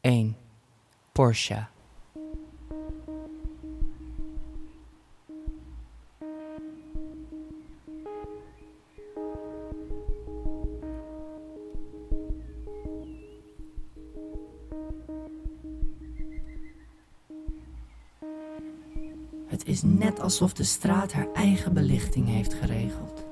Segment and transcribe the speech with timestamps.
[0.00, 0.36] 1.
[1.12, 1.66] Porsche.
[19.46, 23.24] Het is net alsof de straat haar eigen belichting heeft geregeld.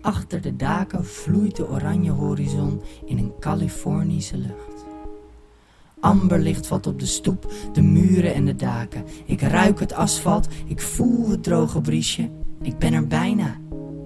[0.00, 4.73] Achter de daken vloeit de oranje horizon in een Californische lucht.
[6.04, 9.04] Amberlicht valt op de stoep, de muren en de daken.
[9.24, 12.30] Ik ruik het asfalt, ik voel het droge briesje.
[12.62, 13.56] Ik ben er bijna,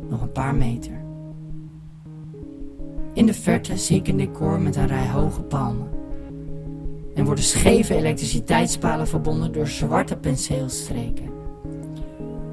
[0.09, 0.93] nog een paar meter.
[3.13, 5.89] In de verte zie ik een decor met een rij hoge palmen.
[7.15, 11.31] En worden scheve elektriciteitspalen verbonden door zwarte penseelstreken.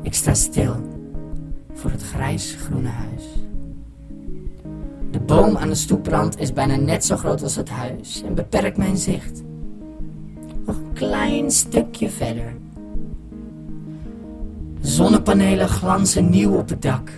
[0.02, 0.76] Ik sta stil
[1.74, 3.45] voor het grijs-groene huis.
[5.16, 8.78] De boom aan de stoeprand is bijna net zo groot als het huis en beperkt
[8.78, 9.44] mijn zicht.
[10.66, 12.54] Nog een klein stukje verder.
[14.82, 17.12] Zonnepanelen glanzen nieuw op het dak.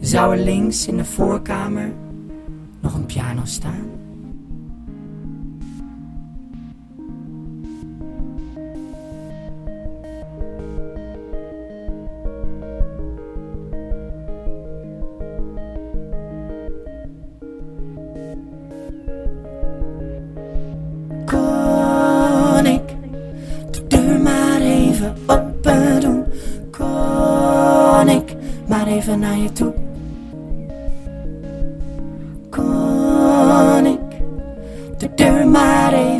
[0.00, 1.92] Zou er links in de voorkamer
[2.80, 3.97] nog een piano staan?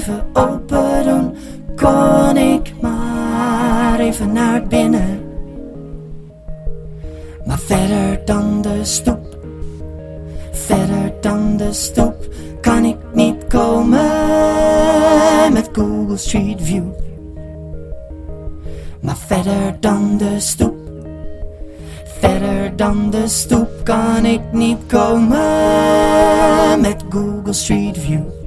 [0.09, 1.37] Even open doen?
[1.77, 5.21] Kon ik maar even naar binnen?
[7.47, 9.39] Maar verder dan de stoep,
[10.51, 12.29] verder dan de stoep,
[12.61, 14.11] kan ik niet komen
[15.53, 16.87] met Google Street View.
[19.01, 20.77] Maar verder dan de stoep,
[22.05, 25.41] verder dan de stoep, kan ik niet komen
[26.81, 28.38] met Google Street View.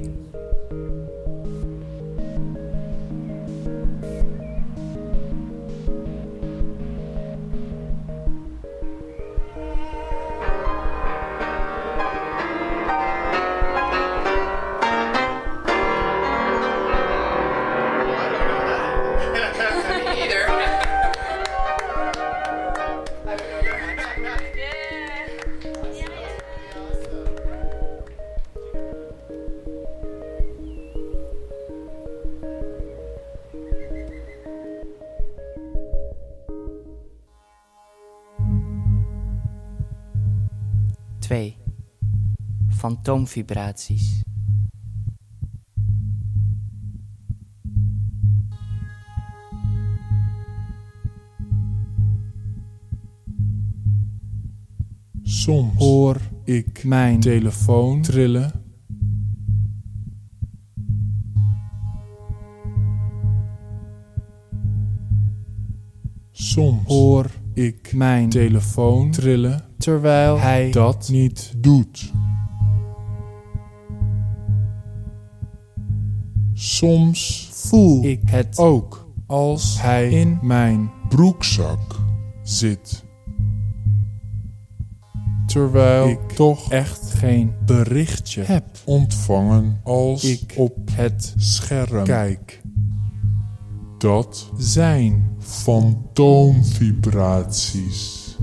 [41.22, 41.56] Twee.
[42.68, 44.22] Fantoomvibraties.
[55.22, 58.52] Soms hoor ik mijn telefoon trillen.
[66.30, 72.12] Soms hoor ik mijn telefoon trillen terwijl hij dat niet doet.
[76.52, 82.00] Soms voel ik het ook als hij in mijn broekzak
[82.42, 83.04] zit.
[85.46, 92.62] Terwijl ik toch echt geen berichtje heb ontvangen als ik op het scherm kijk.
[93.98, 98.36] Dat zijn fantoomvibraties.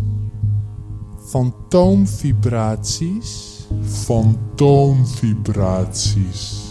[1.30, 3.58] Fantoomvibraties?
[3.84, 6.68] Fantoomvibraties.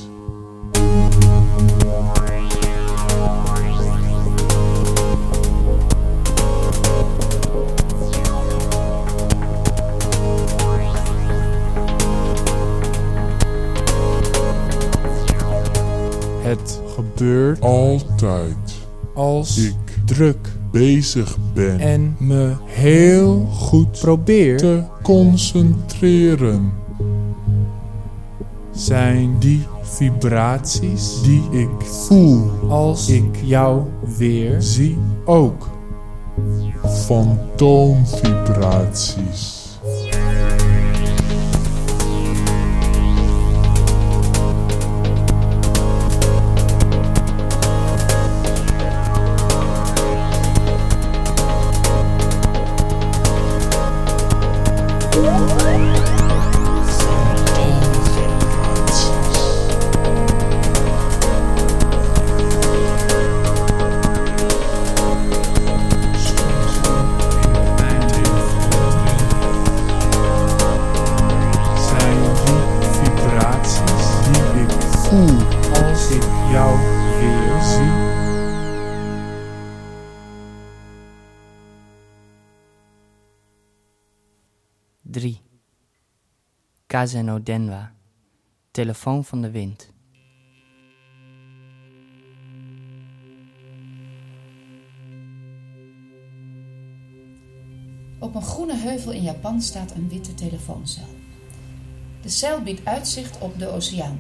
[16.43, 18.57] Het gebeurt altijd
[19.15, 26.73] als ik druk bezig ben en me heel goed probeer te concentreren.
[28.73, 33.83] Zijn die vibraties die ik voel als ik jou
[34.17, 35.69] weer zie ook
[36.85, 39.58] fantoomvibraties?
[55.21, 55.58] Thank you.
[86.99, 87.93] Kazeno Denwa,
[88.71, 89.91] telefoon van de wind.
[98.19, 101.07] Op een groene heuvel in Japan staat een witte telefooncel.
[102.23, 104.19] De cel biedt uitzicht op de oceaan.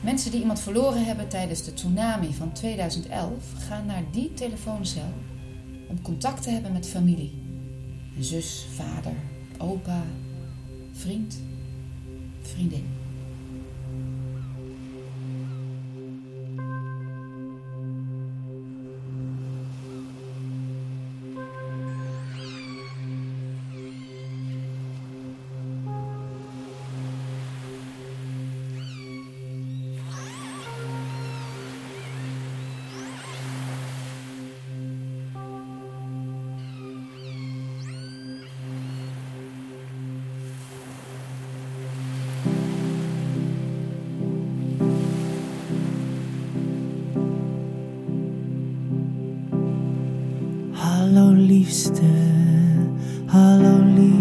[0.00, 5.12] Mensen die iemand verloren hebben tijdens de tsunami van 2011 gaan naar die telefooncel
[5.88, 7.42] om contact te hebben met familie.
[8.18, 9.14] Zus, vader,
[9.58, 10.02] opa,
[10.96, 11.34] vriend,
[12.42, 13.05] vriendin.
[51.66, 52.02] Liefste,
[53.26, 54.14] hallo lief.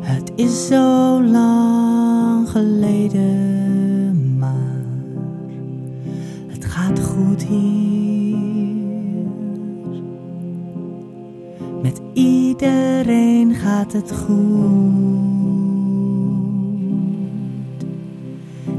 [0.00, 4.84] Het is zo lang geleden, maar
[6.46, 8.36] het gaat goed hier.
[11.82, 14.36] Met iedereen gaat het goed.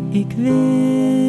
[0.10, 1.29] Ik wilde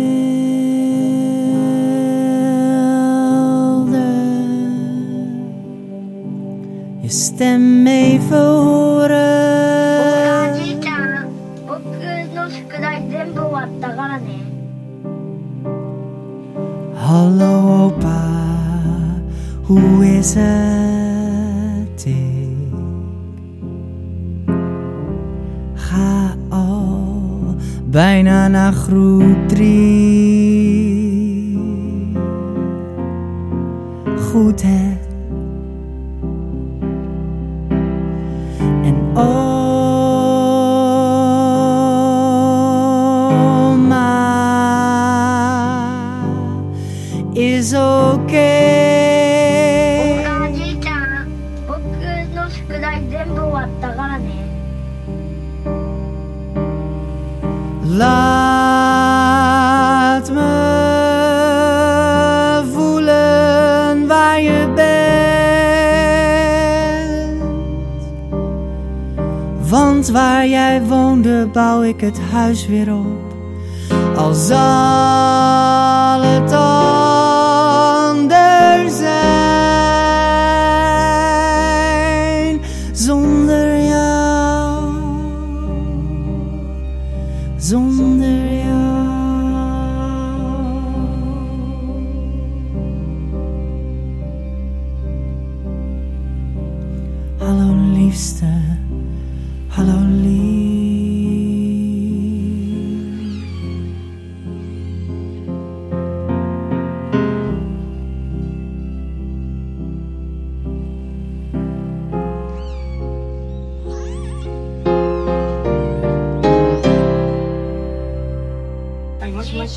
[7.40, 9.16] stem even 僕 horen.
[10.56, 11.30] じいちゃん
[11.66, 11.80] 僕
[12.36, 14.44] の宿題全部終わったからね
[17.08, 18.22] Hallo opa,
[19.68, 22.06] hoe is het?
[22.06, 22.14] Ik
[25.76, 27.56] ga al
[27.86, 31.58] bijna naar groep drie.
[34.32, 34.89] Goed hè?
[52.50, 54.46] 宿題全部終わったからね
[57.98, 59.06] Laat
[60.32, 60.54] me
[62.74, 64.96] voelen waar je bent.
[69.70, 73.34] Want waar jij woonde, bouw ik het huis weer op.
[74.16, 77.19] Al zal het anders
[87.61, 88.81] Zonder jou.
[97.39, 98.50] Hallo liefste,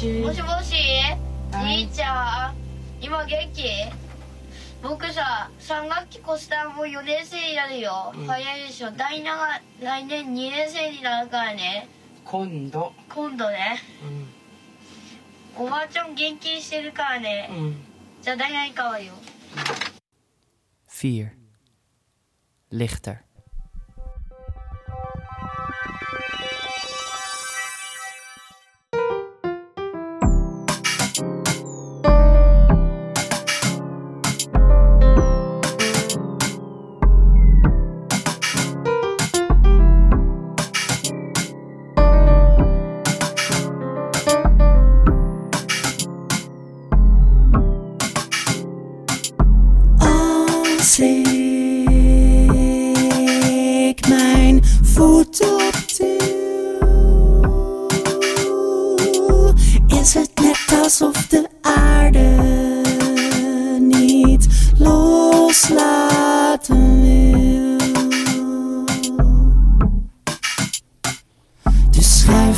[0.03, 0.41] しもし。
[0.41, 0.43] もし？
[0.43, 0.75] もし
[1.53, 2.55] はいじいちゃん
[3.01, 3.63] 今元気？
[4.81, 11.88] 僕さ3学期越したらもう4年生になるよ、うん早いでしょ第7が来年2年生になるからね
[12.25, 12.91] 今度。
[13.07, 13.79] 今度ね
[15.57, 17.55] うおばあちゃん元気にしてるからね、ん。
[17.55, 17.75] うん。
[18.22, 19.13] じゃあ誰々買うよ
[20.89, 21.29] 4.
[22.74, 23.19] Lichter.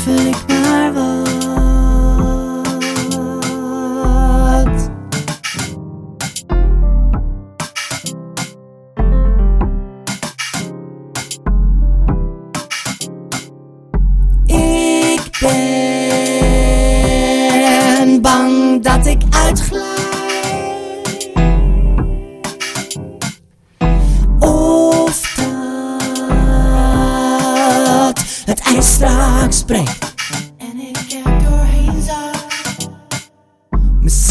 [0.06, 0.55] völlig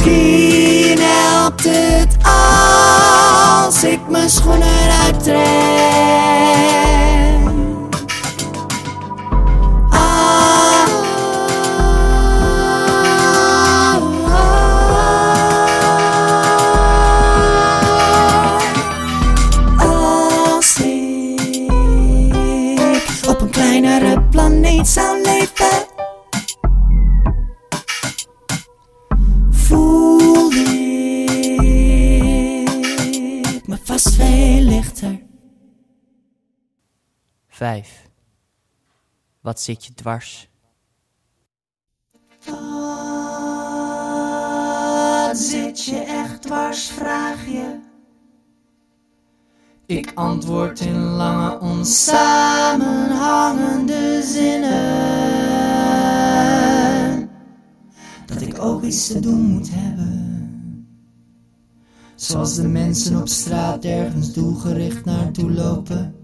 [0.06, 2.18] Misschien helpt het
[3.64, 5.44] als ik mijn schoenen uittrek.
[33.86, 35.24] Vast veel lichter.
[37.48, 38.10] 5.
[39.42, 40.50] Wat zit je dwars?
[45.26, 47.80] Wat zit je echt dwars, vraag je?
[49.86, 54.80] Ik antwoord in lange, onsamenhangende zinnen.
[58.26, 60.35] Dat ik ook iets te doen moet hebben.
[62.26, 66.16] Zoals de mensen op straat ergens doelgericht naartoe lopen.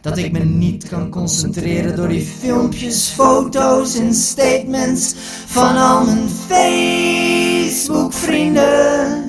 [0.00, 5.14] Dat ik me niet kan concentreren door die filmpjes, foto's en statements
[5.46, 9.28] van al mijn Facebook-vrienden.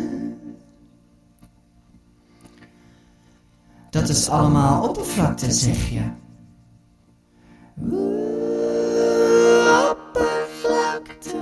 [3.89, 6.01] Dat is allemaal oppervlakte, zeg je.
[7.91, 11.36] Oeh, oppervlakte.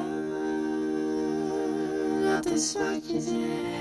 [2.23, 3.78] Dat is wat je zegt.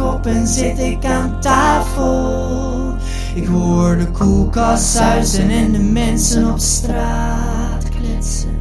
[0.00, 2.94] Op en zit ik aan tafel.
[3.34, 8.58] Ik hoor de koelkast zuizen en de mensen op straat kletsen.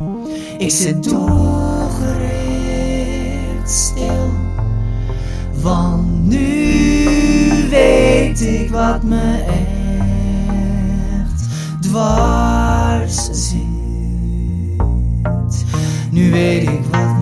[0.58, 4.30] Ik zit doelgericht stil.
[5.62, 9.66] Want nu weet ik wat me echt
[11.82, 13.66] dwars zit.
[16.12, 17.17] Nu weet ik wat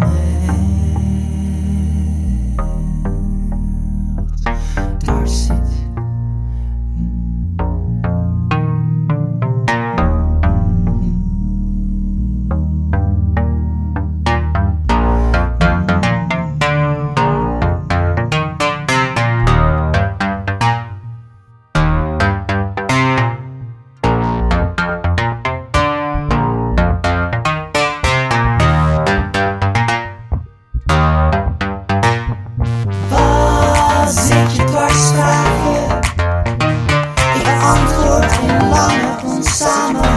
[38.24, 40.15] in London summer.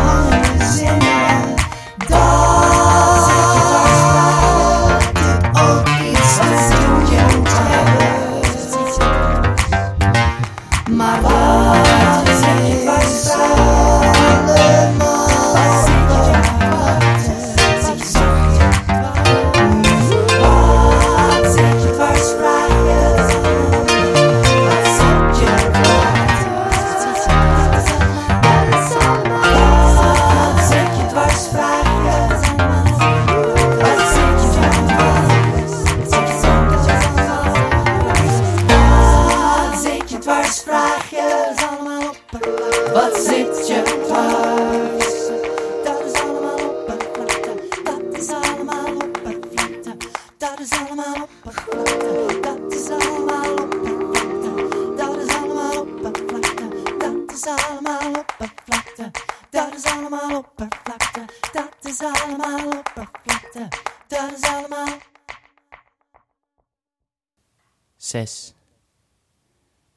[68.08, 68.54] 6.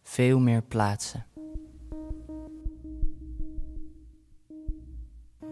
[0.03, 1.25] Veel meer plaatsen.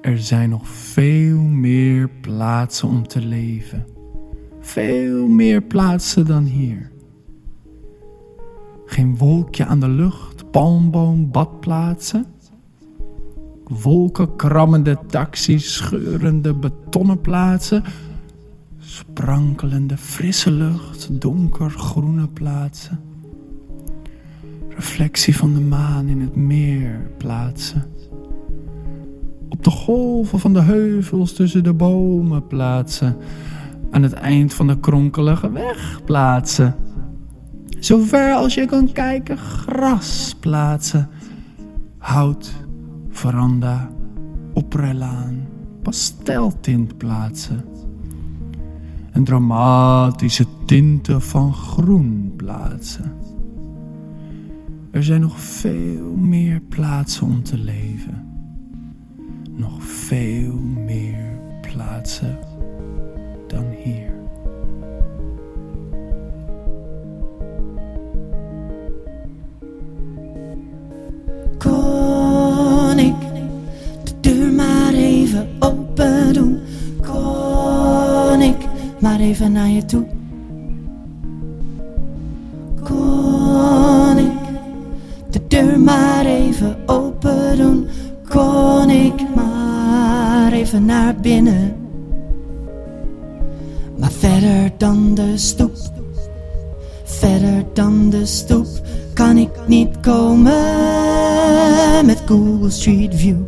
[0.02, 3.86] Er zijn nog veel meer plaatsen om te leven.
[4.60, 6.92] Veel meer plaatsen dan hier.
[8.86, 12.26] Geen wolkje aan de lucht, palmboom, badplaatsen.
[13.64, 17.84] Wolkenkrammende taxis, scheurende betonnen plaatsen.
[18.90, 23.00] Sprankelende frisse lucht, donkergroene plaatsen.
[24.70, 27.84] Reflectie van de maan in het meer plaatsen
[29.60, 33.18] op de golven van de heuvels tussen de bomen plaatsen.
[33.92, 36.76] Aan het eind van de kronkelige weg plaatsen.
[37.80, 41.10] Zover als je kan kijken, gras plaatsen.
[41.98, 42.54] Hout,
[43.10, 43.92] veranda,
[44.54, 45.48] oprellaan,
[45.82, 47.64] pasteltint plaatsen.
[49.12, 53.14] En dramatische tinten van groen plaatsen.
[54.92, 58.28] Er zijn nog veel meer plaatsen om te leven.
[59.56, 62.49] Nog veel meer plaatsen
[79.50, 80.06] even naar je toe?
[82.84, 84.32] Kon ik
[85.30, 87.88] de deur maar even open doen?
[88.30, 91.76] Kon ik maar even naar binnen?
[93.98, 95.78] Maar verder dan de stoep,
[97.04, 98.68] verder dan de stoep,
[99.14, 100.66] kan ik niet komen
[102.06, 103.42] met Google Street View.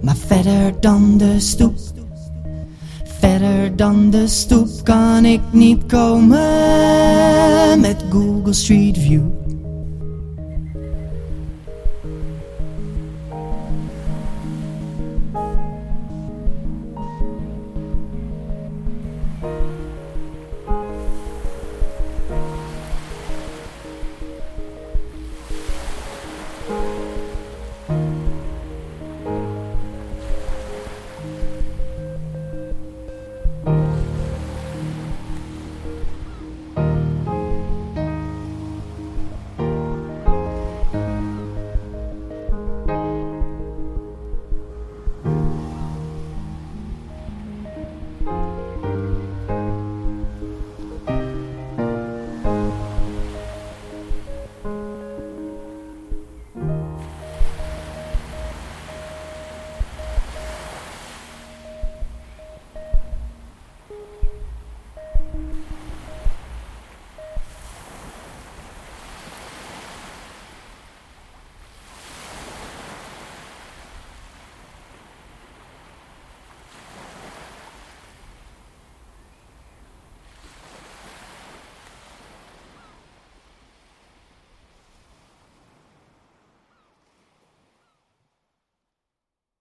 [0.00, 1.76] Maar verder dan de stoep,
[3.76, 9.35] dan de stoep, kan ik niet komen met Google Street View.